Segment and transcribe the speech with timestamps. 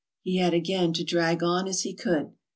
[0.23, 2.33] He had again to drag on as he could.